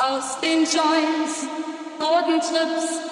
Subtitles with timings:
[0.00, 1.46] aus den Joints,
[1.98, 3.09] Bodentrips,